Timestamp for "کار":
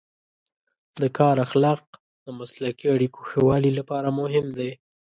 1.17-1.35